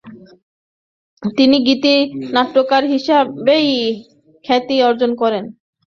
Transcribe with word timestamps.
তিনি 1.23 1.57
গীতিনাট্যকার 1.67 2.83
হিসাবেই 2.93 3.69
খ্যাতি 4.45 4.75
অর্জন 4.89 5.11
করেন। 5.21 5.43